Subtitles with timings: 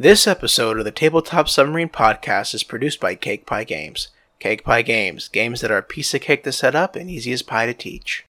[0.00, 4.08] This episode of the Tabletop Submarine Podcast is produced by Cake Pie Games.
[4.38, 7.32] Cake Pie Games, games that are a piece of cake to set up and easy
[7.32, 8.24] as pie to teach.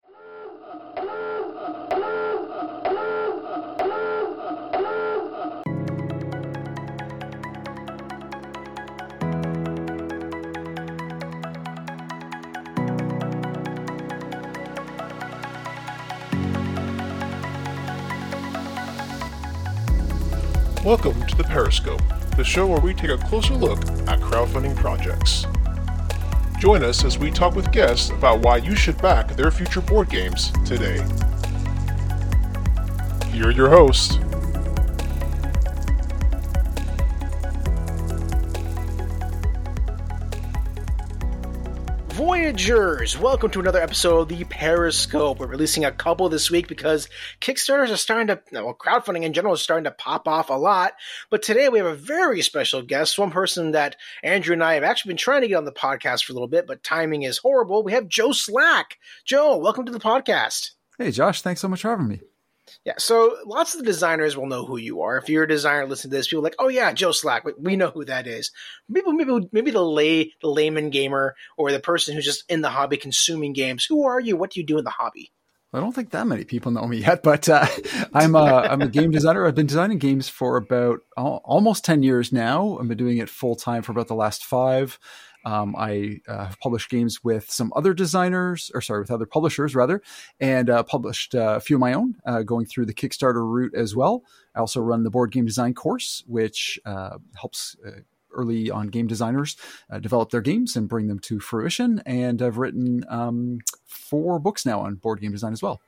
[20.90, 22.02] Welcome to the Periscope,
[22.36, 23.78] the show where we take a closer look
[24.08, 25.46] at crowdfunding projects.
[26.58, 30.10] Join us as we talk with guests about why you should back their future board
[30.10, 30.96] games today.
[33.30, 34.16] Here are your hosts.
[42.20, 45.38] Voyagers, welcome to another episode of the Periscope.
[45.38, 47.08] We're releasing a couple this week because
[47.40, 50.92] Kickstarters are starting to, well, crowdfunding in general is starting to pop off a lot.
[51.30, 54.84] But today we have a very special guest, one person that Andrew and I have
[54.84, 57.38] actually been trying to get on the podcast for a little bit, but timing is
[57.38, 57.82] horrible.
[57.82, 58.98] We have Joe Slack.
[59.24, 60.72] Joe, welcome to the podcast.
[60.98, 62.20] Hey, Josh, thanks so much for having me.
[62.84, 65.16] Yeah, so lots of the designers will know who you are.
[65.18, 66.28] If you're a designer, listen to this.
[66.28, 67.44] People like, oh yeah, Joe Slack.
[67.58, 68.52] We know who that is.
[68.88, 72.70] Maybe, maybe, maybe the lay, the layman gamer, or the person who's just in the
[72.70, 73.84] hobby consuming games.
[73.84, 74.36] Who are you?
[74.36, 75.30] What do you do in the hobby?
[75.72, 77.64] I don't think that many people know me yet, but uh,
[78.12, 79.46] I'm a, I'm a game designer.
[79.46, 82.76] I've been designing games for about almost ten years now.
[82.80, 84.98] I've been doing it full time for about the last five.
[85.44, 89.74] Um, I uh, have published games with some other designers, or sorry, with other publishers
[89.74, 90.02] rather,
[90.38, 93.74] and uh, published uh, a few of my own, uh, going through the Kickstarter route
[93.74, 94.22] as well.
[94.54, 98.00] I also run the board game design course, which uh, helps uh,
[98.32, 99.56] early on game designers
[99.90, 102.02] uh, develop their games and bring them to fruition.
[102.06, 105.80] And I've written um, four books now on board game design as well.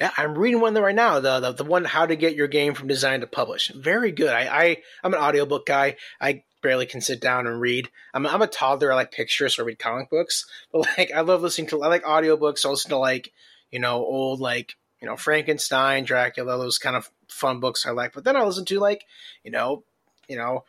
[0.00, 1.18] Yeah, I'm reading one right now.
[1.18, 3.72] The, the, the one how to get your game from design to publish.
[3.74, 4.32] Very good.
[4.32, 5.96] I, I I'm an audiobook guy.
[6.20, 7.88] I barely can sit down and read.
[8.14, 8.92] I'm, I'm a toddler.
[8.92, 10.46] I like pictures, so I read comic books.
[10.72, 11.82] But like, I love listening to.
[11.82, 12.64] I like audiobooks.
[12.64, 13.32] I listen to like
[13.70, 18.12] you know old like you know Frankenstein, Dracula, those kind of fun books I like.
[18.12, 19.04] But then I listen to like
[19.44, 19.84] you know
[20.28, 20.64] you know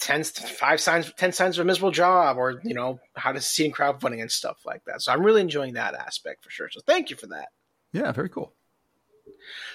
[0.00, 3.64] ten five signs ten signs of a miserable job or you know how to see
[3.64, 5.02] in crowdfunding and stuff like that.
[5.02, 6.68] So I'm really enjoying that aspect for sure.
[6.70, 7.48] So thank you for that.
[7.92, 8.52] Yeah, very cool.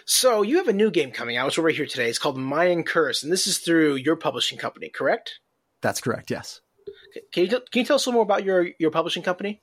[0.05, 2.09] So you have a new game coming out, which we're here today.
[2.09, 5.39] It's called Mayan Curse, and this is through your publishing company, correct?
[5.81, 6.31] That's correct.
[6.31, 6.61] Yes.
[7.31, 9.61] Can you, can you tell us a little more about your your publishing company?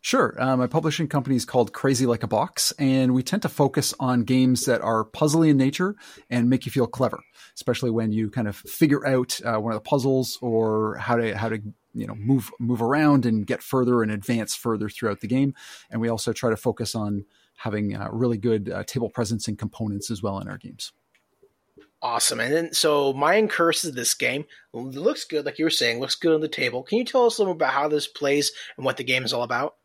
[0.00, 0.36] Sure.
[0.38, 3.94] Uh, my publishing company is called Crazy Like a Box, and we tend to focus
[3.98, 5.96] on games that are puzzly in nature
[6.28, 7.20] and make you feel clever,
[7.54, 11.34] especially when you kind of figure out uh, one of the puzzles or how to
[11.36, 11.58] how to
[11.94, 15.54] you know move move around and get further and advance further throughout the game.
[15.90, 17.24] And we also try to focus on
[17.56, 20.92] having uh, really good uh, table presence and components as well in our games.
[22.04, 22.38] Awesome.
[22.38, 24.44] And then, so Mayan Curse is this game.
[24.74, 26.82] It looks good, like you were saying, looks good on the table.
[26.82, 29.32] Can you tell us a little about how this plays and what the game is
[29.32, 29.76] all about?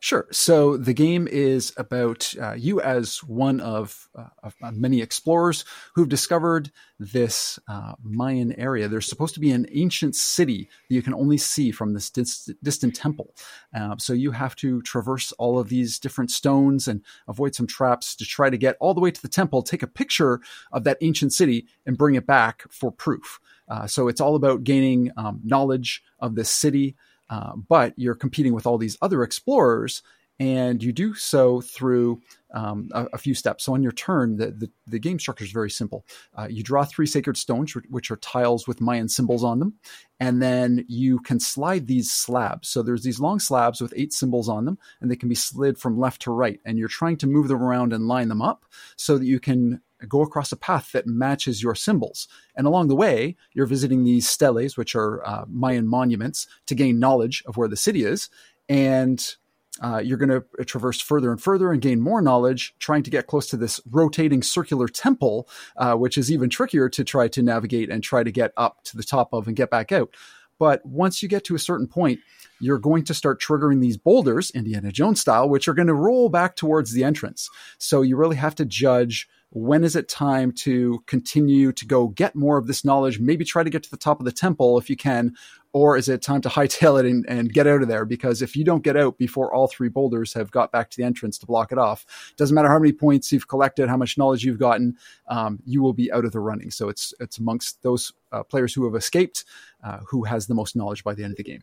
[0.00, 0.26] Sure.
[0.30, 5.64] So the game is about uh, you as one of, uh, of, many explorers
[5.94, 8.88] who've discovered this uh, Mayan area.
[8.88, 12.50] There's supposed to be an ancient city that you can only see from this dis-
[12.62, 13.34] distant temple.
[13.74, 18.14] Uh, so you have to traverse all of these different stones and avoid some traps
[18.16, 20.40] to try to get all the way to the temple, take a picture
[20.72, 23.40] of that ancient city, and bring it back for proof.
[23.68, 26.96] Uh, so it's all about gaining um, knowledge of this city.
[27.30, 30.02] Uh, but you're competing with all these other explorers,
[30.40, 32.20] and you do so through
[32.54, 33.64] um, a, a, few steps.
[33.64, 36.04] So on your turn, the, the, the game structure is very simple.
[36.34, 39.74] Uh, you draw three sacred stones, which are tiles with Mayan symbols on them,
[40.18, 42.68] and then you can slide these slabs.
[42.68, 45.78] So there's these long slabs with eight symbols on them, and they can be slid
[45.78, 46.58] from left to right.
[46.64, 48.64] And you're trying to move them around and line them up
[48.96, 52.28] so that you can go across a path that matches your symbols.
[52.56, 56.98] And along the way, you're visiting these steles, which are uh, Mayan monuments, to gain
[56.98, 58.30] knowledge of where the city is.
[58.68, 59.34] And
[59.80, 63.26] uh, you're going to traverse further and further and gain more knowledge, trying to get
[63.26, 67.90] close to this rotating circular temple, uh, which is even trickier to try to navigate
[67.90, 70.14] and try to get up to the top of and get back out.
[70.58, 72.20] But once you get to a certain point,
[72.60, 76.28] you're going to start triggering these boulders, Indiana Jones style, which are going to roll
[76.28, 77.48] back towards the entrance.
[77.78, 82.34] So you really have to judge when is it time to continue to go get
[82.34, 84.88] more of this knowledge maybe try to get to the top of the temple if
[84.88, 85.34] you can
[85.72, 88.54] or is it time to hightail it and, and, get out of there because if
[88.54, 91.46] you don't get out before all three boulders have got back to the entrance to
[91.46, 94.96] block it off doesn't matter how many points you've collected how much knowledge you've gotten
[95.28, 98.72] um, you will be out of the running so it's it's amongst those uh, players
[98.72, 99.44] who have escaped
[99.82, 101.62] uh, who has the most knowledge by the end of the game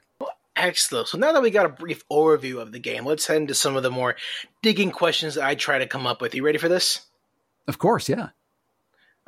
[0.59, 1.07] Excellent.
[1.07, 3.75] So now that we got a brief overview of the game, let's head into some
[3.77, 4.15] of the more
[4.63, 6.33] digging questions that I try to come up with.
[6.33, 7.05] You ready for this?
[7.67, 8.29] Of course, yeah.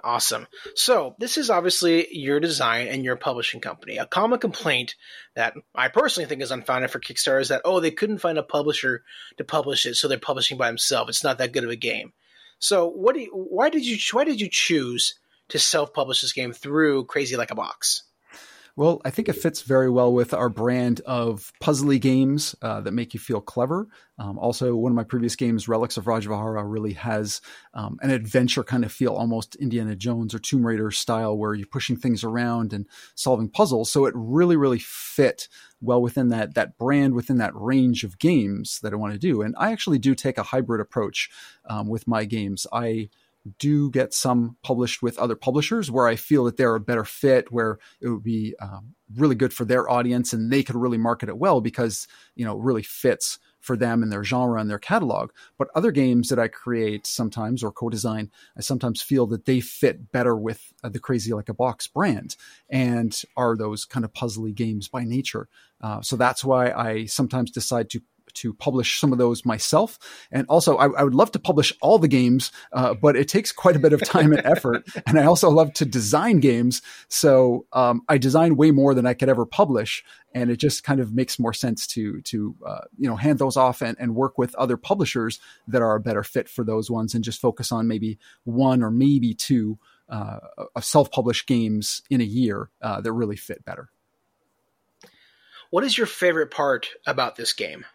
[0.03, 0.47] Awesome.
[0.75, 3.97] So, this is obviously your design and your publishing company.
[3.97, 4.95] A common complaint
[5.35, 8.43] that I personally think is unfounded for Kickstarter is that, oh, they couldn't find a
[8.43, 9.03] publisher
[9.37, 11.09] to publish it, so they're publishing by themselves.
[11.09, 12.13] It's not that good of a game.
[12.59, 15.15] So, what do you, why did you why did you choose
[15.49, 18.03] to self-publish this game through Crazy Like a Box?
[18.79, 22.93] Well, I think it fits very well with our brand of puzzly games uh, that
[22.93, 23.89] make you feel clever.
[24.17, 27.41] Um, also, one of my previous games, Relics of Rajavihara, really has
[27.73, 31.67] um, an adventure kind of feel, almost Indiana Jones or Tomb Raider style, where you're
[31.67, 33.91] pushing things around and solving puzzles.
[33.91, 35.49] So it really, really fit
[35.81, 39.41] well within that that brand, within that range of games that I want to do.
[39.41, 41.29] And I actually do take a hybrid approach
[41.69, 42.65] um, with my games.
[42.71, 43.09] I
[43.57, 47.51] do get some published with other publishers where I feel that they're a better fit,
[47.51, 51.29] where it would be um, really good for their audience and they could really market
[51.29, 54.79] it well because you know it really fits for them and their genre and their
[54.79, 55.31] catalog.
[55.57, 60.11] But other games that I create sometimes or co-design, I sometimes feel that they fit
[60.11, 62.35] better with uh, the Crazy Like a Box brand
[62.69, 65.49] and are those kind of puzzly games by nature.
[65.81, 68.01] Uh, so that's why I sometimes decide to
[68.35, 69.99] to publish some of those myself.
[70.31, 73.51] And also, I, I would love to publish all the games, uh, but it takes
[73.51, 74.87] quite a bit of time and effort.
[75.07, 76.81] And I also love to design games.
[77.07, 80.03] So um, I design way more than I could ever publish.
[80.35, 83.57] And it just kind of makes more sense to to uh, you know hand those
[83.57, 87.15] off and, and work with other publishers that are a better fit for those ones,
[87.15, 89.79] and just focus on maybe one or maybe two
[90.09, 90.39] uh,
[90.79, 93.89] self-published games in a year uh, that really fit better.
[95.69, 97.85] What is your favorite part about this game?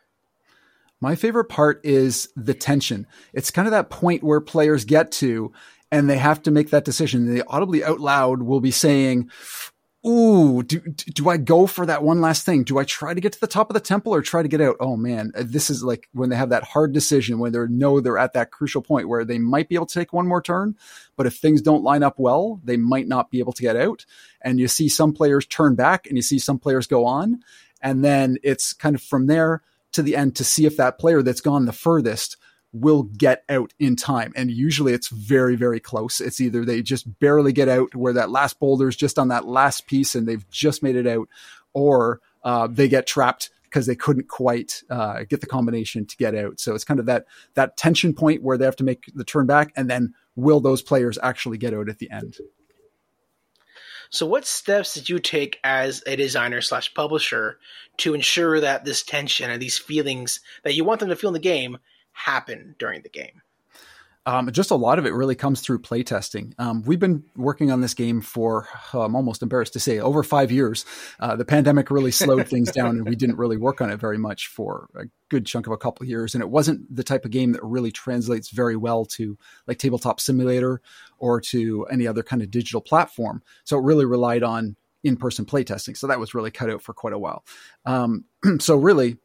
[1.00, 3.06] My favorite part is the tension.
[3.32, 5.52] It's kind of that point where players get to
[5.90, 7.32] and they have to make that decision.
[7.32, 9.30] They audibly out loud will be saying,
[10.06, 12.62] Ooh, do, do I go for that one last thing?
[12.62, 14.60] Do I try to get to the top of the temple or try to get
[14.60, 14.76] out?
[14.78, 18.00] Oh man, uh, this is like when they have that hard decision when they know
[18.00, 20.76] they're at that crucial point where they might be able to take one more turn,
[21.16, 24.04] but if things don't line up well, they might not be able to get out.
[24.42, 27.40] And you see some players turn back and you see some players go on.
[27.80, 29.62] And then it's kind of from there
[29.94, 32.36] to the end to see if that player that's gone the furthest
[32.72, 34.32] will get out in time.
[34.34, 36.20] And usually it's very, very close.
[36.20, 39.46] It's either they just barely get out where that last boulder is just on that
[39.46, 41.28] last piece and they've just made it out,
[41.72, 46.34] or uh, they get trapped because they couldn't quite uh, get the combination to get
[46.34, 46.60] out.
[46.60, 49.46] So it's kind of that that tension point where they have to make the turn
[49.46, 52.38] back, and then will those players actually get out at the end?
[54.14, 57.58] So, what steps did you take as a designer slash publisher
[57.96, 61.34] to ensure that this tension and these feelings that you want them to feel in
[61.34, 61.78] the game
[62.12, 63.42] happen during the game?
[64.26, 66.54] Um, just a lot of it really comes through playtesting.
[66.58, 70.22] Um, we've been working on this game for, uh, I'm almost embarrassed to say, over
[70.22, 70.86] five years.
[71.20, 74.16] Uh, the pandemic really slowed things down, and we didn't really work on it very
[74.16, 76.34] much for a good chunk of a couple of years.
[76.34, 79.36] And it wasn't the type of game that really translates very well to
[79.66, 80.80] like Tabletop Simulator
[81.18, 83.42] or to any other kind of digital platform.
[83.64, 85.96] So it really relied on in-person playtesting.
[85.96, 87.44] So that was really cut out for quite a while.
[87.84, 88.24] Um,
[88.58, 89.18] so really,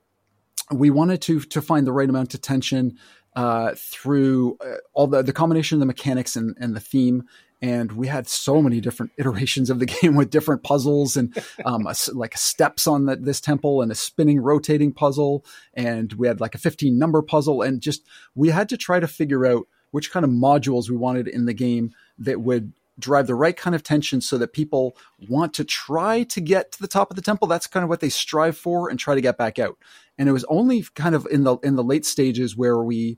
[0.71, 2.97] we wanted to to find the right amount of tension
[3.39, 7.23] uh, through uh, all the, the combination of the mechanics and, and the theme.
[7.61, 11.33] And we had so many different iterations of the game with different puzzles and
[11.63, 15.45] um, a, like steps on the, this temple and a spinning, rotating puzzle.
[15.73, 17.61] And we had like a 15 number puzzle.
[17.61, 18.05] And just
[18.35, 21.53] we had to try to figure out which kind of modules we wanted in the
[21.53, 24.97] game that would drive the right kind of tension so that people
[25.29, 27.47] want to try to get to the top of the temple.
[27.47, 29.77] That's kind of what they strive for and try to get back out.
[30.19, 33.17] And it was only kind of in the in the late stages where we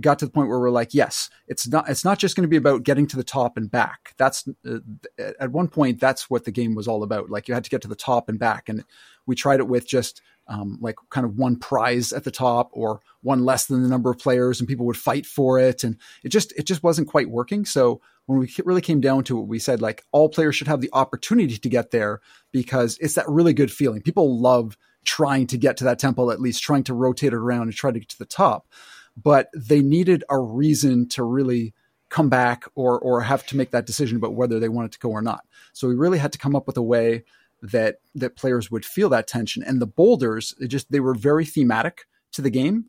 [0.00, 2.48] got to the point where we're like, yes, it's not it's not just going to
[2.48, 4.14] be about getting to the top and back.
[4.16, 4.78] That's uh,
[5.18, 7.30] at one point that's what the game was all about.
[7.30, 8.84] Like you had to get to the top and back, and
[9.26, 13.00] we tried it with just um, like kind of one prize at the top or
[13.22, 16.30] one less than the number of players, and people would fight for it, and it
[16.30, 17.64] just it just wasn't quite working.
[17.64, 20.80] So when we really came down to it, we said like all players should have
[20.80, 24.00] the opportunity to get there because it's that really good feeling.
[24.00, 27.62] People love trying to get to that temple, at least trying to rotate it around
[27.62, 28.66] and try to get to the top.
[29.16, 31.74] But they needed a reason to really
[32.08, 35.10] come back or or have to make that decision about whether they wanted to go
[35.10, 35.44] or not.
[35.72, 37.24] So we really had to come up with a way
[37.62, 39.62] that that players would feel that tension.
[39.62, 42.86] And the boulders, just they were very thematic to the game.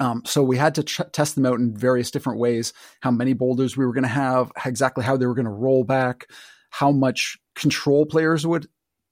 [0.00, 2.72] Um, so we had to tr- test them out in various different ways.
[3.00, 5.82] How many boulders we were going to have, exactly how they were going to roll
[5.82, 6.28] back,
[6.70, 8.68] how much control players would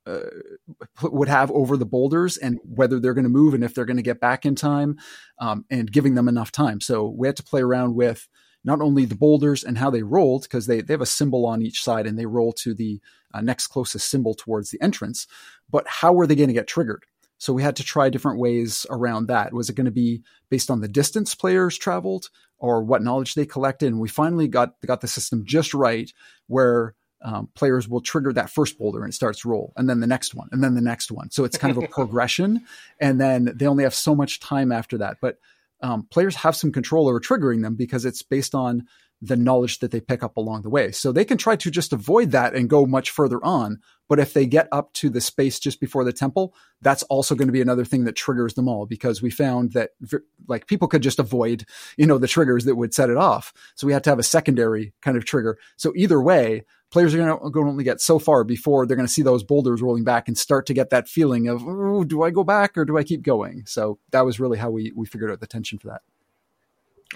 [0.07, 0.21] uh,
[1.03, 3.97] would have over the boulders and whether they're going to move and if they're going
[3.97, 4.99] to get back in time
[5.41, 6.81] um, and giving them enough time.
[6.81, 8.29] So we had to play around with
[8.65, 11.63] not only the boulders and how they rolled because they, they have a symbol on
[11.63, 13.01] each side and they roll to the
[13.33, 15.27] uh, next closest symbol towards the entrance,
[15.71, 17.05] but how were they going to get triggered?
[17.39, 19.53] So we had to try different ways around that.
[19.53, 23.45] Was it going to be based on the distance players traveled or what knowledge they
[23.45, 23.89] collected?
[23.89, 26.11] And we finally got got the system just right
[26.47, 30.07] where um, players will trigger that first boulder and it starts roll, and then the
[30.07, 31.31] next one, and then the next one.
[31.31, 32.65] So it's kind of a progression,
[33.01, 35.19] and then they only have so much time after that.
[35.21, 35.39] But
[35.83, 38.87] um, players have some control over triggering them because it's based on
[39.23, 40.93] the knowledge that they pick up along the way.
[40.93, 43.79] So they can try to just avoid that and go much further on.
[44.09, 47.49] But if they get up to the space just before the temple, that's also going
[47.49, 49.91] to be another thing that triggers them all because we found that
[50.47, 51.65] like people could just avoid,
[51.97, 53.53] you know, the triggers that would set it off.
[53.75, 55.59] So we had to have a secondary kind of trigger.
[55.77, 59.13] So either way, players are going to only get so far before they're going to
[59.13, 62.31] see those boulders rolling back and start to get that feeling of, oh, do I
[62.31, 63.65] go back or do I keep going?
[63.67, 66.03] So that was really how we, we figured out the tension for that.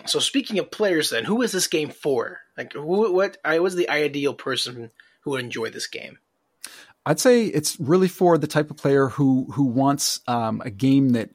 [0.07, 2.41] So speaking of players, then who is this game for?
[2.57, 3.37] Like, who, what?
[3.45, 4.91] I was the ideal person
[5.23, 6.19] who would enjoy this game.
[7.07, 11.11] I'd say it's really for the type of player who who wants um, a game
[11.11, 11.31] that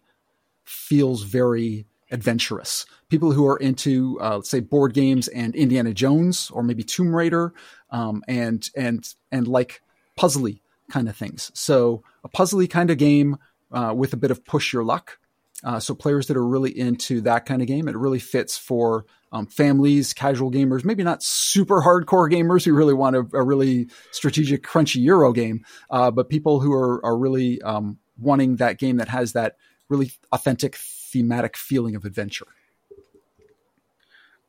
[0.63, 2.85] feels very adventurous.
[3.09, 7.15] People who are into, uh, let's say, board games and Indiana Jones, or maybe Tomb
[7.15, 7.53] Raider,
[7.89, 9.81] um, and and and like
[10.17, 11.51] puzzly kind of things.
[11.53, 13.37] So a puzzly kind of game
[13.71, 15.17] uh, with a bit of push your luck.
[15.63, 19.05] Uh, so players that are really into that kind of game, it really fits for
[19.31, 23.87] um, families, casual gamers, maybe not super hardcore gamers who really want a, a really
[24.11, 28.97] strategic, crunchy Euro game, uh, but people who are are really um, wanting that game
[28.97, 29.57] that has that
[29.89, 32.47] really authentic thematic feeling of adventure.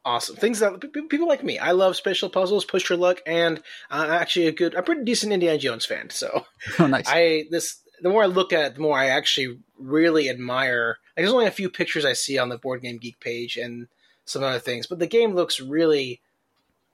[0.05, 1.59] Awesome things that people like me.
[1.59, 3.61] I love special puzzles, push your luck, and
[3.91, 6.11] I'm actually a good, I'm pretty decent Indiana Jones fan.
[6.11, 6.47] So,
[6.79, 7.07] oh, nice.
[7.09, 10.99] I this the more I look at it, the more I actually really admire.
[11.17, 13.89] Like, there's only a few pictures I see on the Board Game Geek page and
[14.25, 16.21] some other things, but the game looks really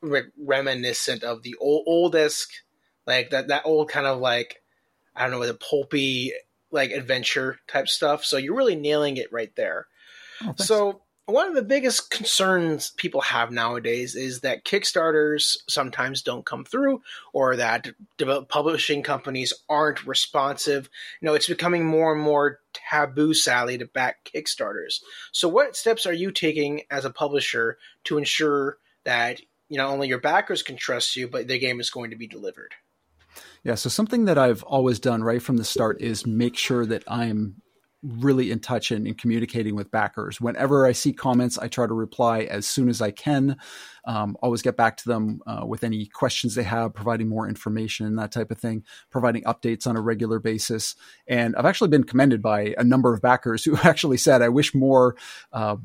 [0.00, 2.62] re- reminiscent of the old oldest,
[3.06, 4.62] like that that old kind of like
[5.16, 6.32] I don't know, the pulpy
[6.70, 8.24] like adventure type stuff.
[8.24, 9.86] So you're really nailing it right there.
[10.42, 16.44] Oh, so one of the biggest concerns people have nowadays is that Kickstarters sometimes don't
[16.44, 17.02] come through
[17.32, 17.88] or that
[18.48, 20.90] publishing companies aren't responsive.
[21.20, 25.00] You know, it's becoming more and more taboo, Sally, to back Kickstarters.
[25.30, 30.08] So, what steps are you taking as a publisher to ensure that you know only
[30.08, 32.74] your backers can trust you, but the game is going to be delivered?
[33.62, 37.04] Yeah, so something that I've always done right from the start is make sure that
[37.06, 37.61] I'm
[38.02, 40.40] really in touch and, communicating with backers.
[40.40, 43.56] Whenever I see comments, I try to reply as soon as I can.
[44.04, 48.06] Um, always get back to them uh, with any questions they have, providing more information,
[48.06, 50.96] and that type of thing, providing updates on a regular basis.
[51.28, 54.74] And I've actually been commended by a number of backers who actually said, I wish
[54.74, 55.16] more.
[55.52, 55.76] Uh,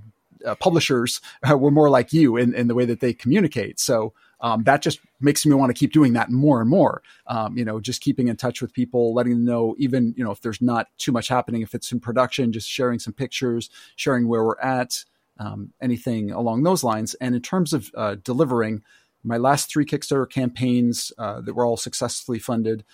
[0.46, 1.20] uh, publishers
[1.50, 3.80] were more like you in, in the way that they communicate.
[3.80, 7.02] So um, that just makes me want to keep doing that more and more.
[7.28, 10.32] Um, you know, just keeping in touch with people, letting them know, even you know,
[10.32, 14.28] if there's not too much happening, if it's in production, just sharing some pictures, sharing
[14.28, 15.04] where we're at,
[15.40, 17.14] um, anything along those lines.
[17.16, 18.84] And in terms of uh, delivering,
[19.24, 22.86] my last three Kickstarter campaigns uh, that were all successfully funded,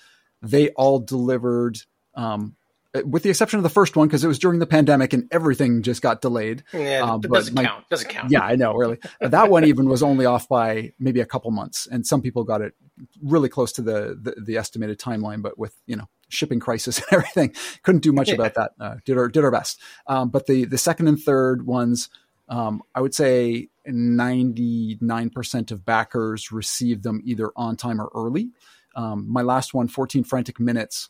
[0.42, 1.80] they all delivered
[2.16, 2.56] um,
[3.06, 5.82] with the exception of the first one because it was during the pandemic and everything
[5.82, 6.64] just got delayed.
[6.72, 7.90] Yeah, um, doesn't my, count.
[7.90, 8.30] Doesn't count.
[8.30, 8.74] Yeah, I know.
[8.74, 12.44] Really, that one even was only off by maybe a couple months, and some people
[12.44, 12.74] got it
[13.22, 15.42] really close to the the, the estimated timeline.
[15.42, 18.36] But with you know shipping crisis and everything, couldn't do much yeah.
[18.36, 18.72] about that.
[18.80, 19.80] Uh, did our did our best.
[20.06, 22.10] Um, but the the second and third ones,
[22.48, 28.12] um, I would say ninety nine percent of backers received them either on time or
[28.14, 28.52] early.
[28.96, 31.10] Um, my last one, 14 frantic minutes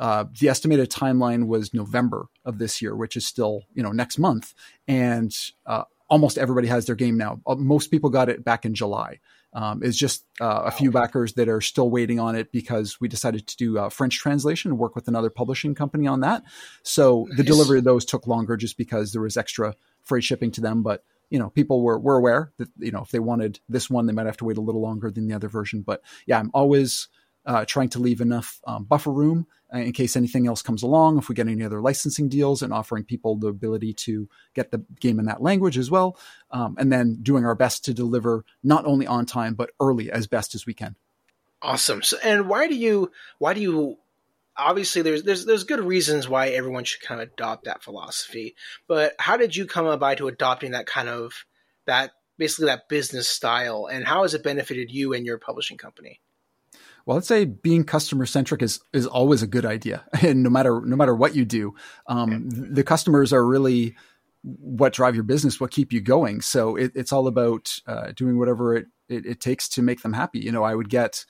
[0.00, 4.18] uh, the estimated timeline was November of this year, which is still you know next
[4.18, 4.54] month,
[4.88, 7.40] and uh, almost everybody has their game now.
[7.46, 9.20] Uh, most people got it back in July.
[9.52, 13.08] Um, it's just uh, a few backers that are still waiting on it because we
[13.08, 16.44] decided to do uh, French translation and work with another publishing company on that.
[16.82, 17.36] So nice.
[17.36, 20.82] the delivery of those took longer just because there was extra freight shipping to them.
[20.82, 24.06] But you know, people were were aware that you know if they wanted this one,
[24.06, 25.82] they might have to wait a little longer than the other version.
[25.82, 27.08] But yeah, I'm always
[27.44, 31.28] uh, trying to leave enough um, buffer room in case anything else comes along, if
[31.28, 35.18] we get any other licensing deals, and offering people the ability to get the game
[35.18, 36.18] in that language as well.
[36.50, 40.26] Um, and then doing our best to deliver not only on time, but early as
[40.26, 40.96] best as we can.
[41.62, 42.02] Awesome.
[42.02, 43.98] So, and why do you, why do you,
[44.56, 48.56] obviously there's, there's, there's good reasons why everyone should kind of adopt that philosophy,
[48.88, 51.44] but how did you come about to adopting that kind of,
[51.84, 56.20] that basically that business style and how has it benefited you and your publishing company?
[57.06, 60.80] Well, let's say being customer centric is is always a good idea, and no matter
[60.80, 61.74] no matter what you do,
[62.06, 63.96] um, the customers are really
[64.42, 66.40] what drive your business, what keep you going.
[66.40, 70.14] So it, it's all about uh, doing whatever it, it, it takes to make them
[70.14, 70.38] happy.
[70.38, 71.26] You know, I would get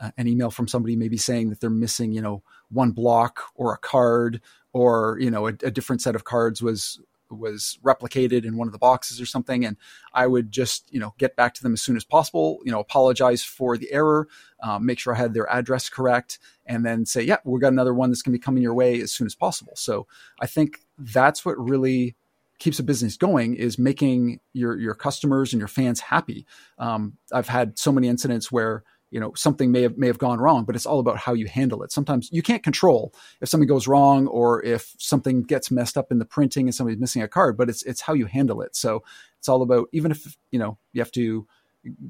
[0.00, 3.72] uh, an email from somebody maybe saying that they're missing, you know, one block or
[3.72, 4.40] a card
[4.72, 8.72] or you know a, a different set of cards was was replicated in one of
[8.72, 9.76] the boxes or something and
[10.14, 12.80] i would just you know get back to them as soon as possible you know
[12.80, 14.28] apologize for the error
[14.62, 17.94] um, make sure i had their address correct and then say yeah we've got another
[17.94, 19.72] one that's going to be coming your way as soon as possible.
[19.76, 20.06] So
[20.40, 22.16] i think that's what really
[22.58, 26.46] keeps a business going is making your your customers and your fans happy.
[26.78, 30.38] Um, i've had so many incidents where you know something may have may have gone
[30.38, 31.92] wrong but it's all about how you handle it.
[31.92, 36.18] Sometimes you can't control if something goes wrong or if something gets messed up in
[36.18, 38.76] the printing and somebody's missing a card but it's it's how you handle it.
[38.76, 39.02] So
[39.38, 41.46] it's all about even if you know you have to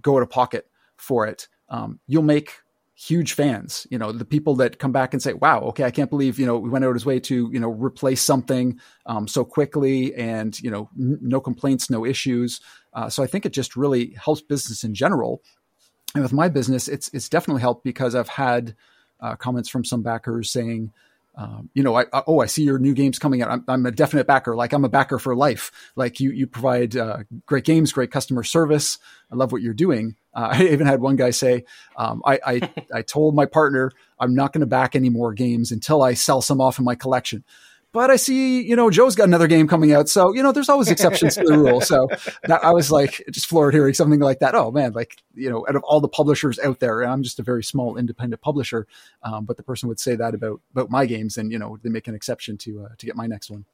[0.01, 2.53] go out of pocket for it um, you'll make
[2.95, 3.87] huge fans.
[3.91, 6.47] You know the people that come back and say wow okay i can't believe you
[6.47, 10.15] know we went out of his way to you know replace something um, so quickly
[10.17, 12.61] and you know n- no complaints no issues.
[12.93, 15.43] Uh, so i think it just really helps business in general
[16.15, 18.75] and with my business, it's it's definitely helped because I've had
[19.21, 20.93] uh, comments from some backers saying,
[21.39, 23.51] um, you know, I, I, oh, I see your new games coming out.
[23.51, 24.57] I'm, I'm, a definite backer.
[24.57, 25.71] Like I'm a backer for life.
[25.95, 28.99] Like you, you provide uh, great games, great customer service.
[29.31, 30.17] I love what you're doing.
[30.35, 31.65] Uh, I even had one guy say,
[31.97, 35.71] um, I, I, I told my partner I'm not going to back any more games
[35.71, 37.45] until I sell some off in my collection
[37.99, 40.09] but I see, you know, Joe's got another game coming out.
[40.09, 41.81] So, you know, there's always exceptions to the rule.
[41.81, 42.07] So
[42.45, 44.55] that, I was like, just floored hearing something like that.
[44.55, 47.41] Oh man, like, you know, out of all the publishers out there, and I'm just
[47.41, 48.87] a very small independent publisher.
[49.25, 51.89] Um, but the person would say that about, about my games and, you know, they
[51.89, 53.65] make an exception to, uh, to get my next one.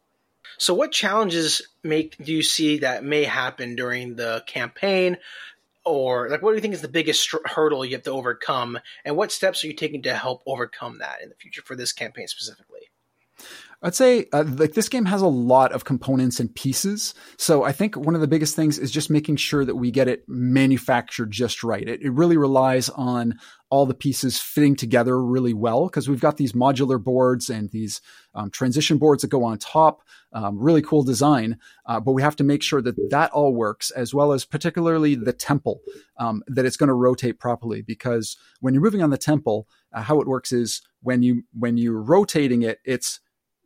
[0.57, 5.19] So what challenges make, do you see that may happen during the campaign?
[5.85, 8.79] Or like, what do you think is the biggest hurdle you have to overcome?
[9.05, 11.93] And what steps are you taking to help overcome that in the future for this
[11.93, 12.74] campaign specifically?
[13.85, 17.13] I'd say uh, like this game has a lot of components and pieces.
[17.37, 20.09] So I think one of the biggest things is just making sure that we get
[20.09, 21.87] it manufactured just right.
[21.87, 23.39] It, it really relies on
[23.69, 28.01] all the pieces fitting together really well because we've got these modular boards and these
[28.35, 30.01] um, transition boards that go on top.
[30.33, 33.93] Um, really cool design, uh, but we have to make sure that that all works
[33.93, 35.81] as well as particularly the temple
[36.19, 40.03] um, that it's going to rotate properly because when you're moving on the temple, uh,
[40.03, 43.21] how it works is when you when you're rotating it, it's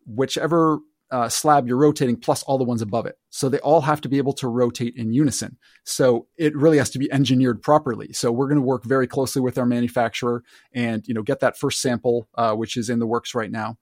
[0.08, 0.80] whichever
[1.10, 3.16] uh, slab you're rotating plus all the ones above it.
[3.30, 5.56] So they all have to be able to rotate in unison.
[5.84, 8.12] So it really has to be engineered properly.
[8.12, 11.58] So we're going to work very closely with our manufacturer and you know get that
[11.58, 13.78] first sample, uh, which is in the works right now,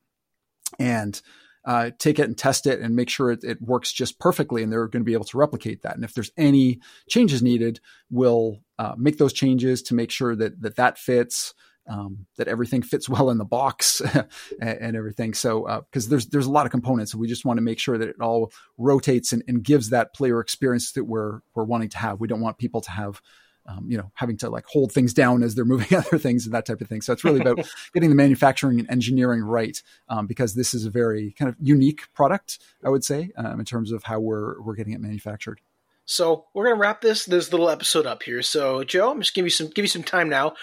[0.78, 1.20] and
[1.64, 4.62] uh, take it and test it and make sure it, it, works just perfectly.
[4.62, 5.96] And they're going to be able to replicate that.
[5.96, 10.60] And if there's any changes needed, we'll uh, make those changes to make sure that
[10.62, 11.54] that that fits
[11.88, 14.00] um, that everything fits well in the box
[14.60, 15.34] and, and, everything.
[15.34, 17.98] So because uh, there's there's a lot of components, we just want to make sure
[17.98, 21.98] that it all rotates and, and, gives that player experience that we're we're wanting to
[21.98, 22.20] have.
[22.20, 23.20] We don't want people to have.
[23.68, 26.54] Um, you know, having to like hold things down as they're moving other things and
[26.54, 27.00] that type of thing.
[27.00, 30.90] So it's really about getting the manufacturing and engineering right, um, because this is a
[30.90, 34.76] very kind of unique product, I would say, um, in terms of how we're we're
[34.76, 35.60] getting it manufactured.
[36.04, 38.40] So we're gonna wrap this this little episode up here.
[38.40, 40.54] So Joe, I'm just give you some give you some time now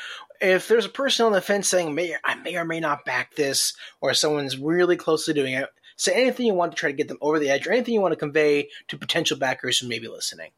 [0.44, 3.36] if there's a person on the fence saying may I may or may not back
[3.36, 6.98] this, or someone's really close to doing it, say anything you want to try to
[6.98, 9.88] get them over the edge, or anything you want to convey to potential backers who
[9.88, 10.52] may be listening.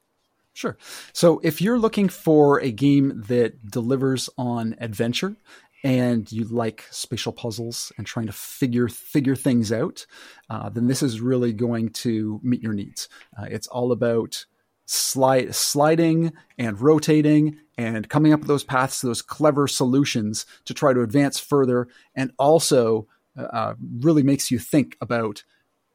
[0.54, 0.78] Sure.
[1.14, 5.36] So if you're looking for a game that delivers on adventure
[5.84, 10.06] and you like spatial puzzles and trying to figure figure things out,
[10.50, 13.10] uh, then this is really going to meet your needs.
[13.38, 14.46] Uh, it's all about
[14.86, 20.94] slide sliding and rotating and coming up with those paths, those clever solutions to try
[20.94, 25.44] to advance further, and also uh, really makes you think about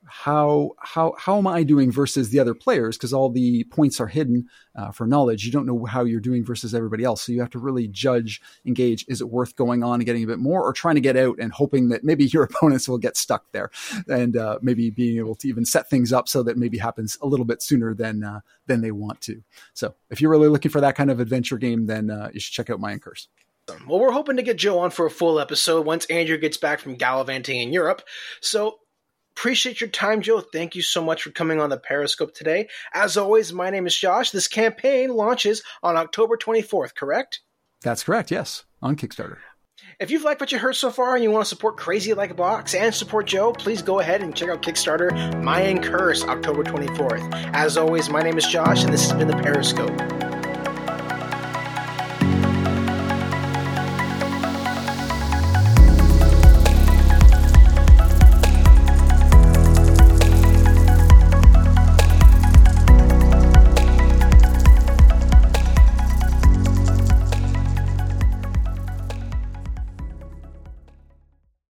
[0.07, 2.97] how how how am I doing versus the other players?
[2.97, 5.45] Because all the points are hidden uh, for knowledge.
[5.45, 8.41] You don't know how you're doing versus everybody else, so you have to really judge,
[8.67, 9.05] engage.
[9.09, 11.39] Is it worth going on and getting a bit more, or trying to get out
[11.39, 13.71] and hoping that maybe your opponents will get stuck there,
[14.09, 17.27] and uh, maybe being able to even set things up so that maybe happens a
[17.27, 19.43] little bit sooner than uh, than they want to.
[19.75, 22.55] So if you're really looking for that kind of adventure game, then uh, you should
[22.55, 23.29] check out Mayan Curse.
[23.87, 26.81] Well, we're hoping to get Joe on for a full episode once Andrew gets back
[26.81, 28.03] from gallivanting in Europe.
[28.41, 28.80] So
[29.41, 30.43] Appreciate your time, Joe.
[30.43, 32.69] Thank you so much for coming on the Periscope today.
[32.93, 34.33] As always, my name is Josh.
[34.33, 37.41] This campaign launches on October 24th, correct?
[37.81, 39.39] That's correct, yes, on Kickstarter.
[39.99, 42.33] If you've liked what you heard so far and you want to support Crazy Like
[42.33, 46.63] a Box and support Joe, please go ahead and check out Kickstarter Mayan Curse October
[46.63, 47.33] 24th.
[47.55, 50.30] As always, my name is Josh, and this has been the Periscope.